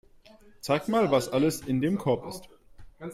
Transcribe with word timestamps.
Zeig 0.61 0.87
mal, 0.87 1.11
was 1.11 1.29
alles 1.31 1.61
in 1.61 1.79
dem 1.79 1.99
Korb 1.99 2.25
ist. 2.25 2.49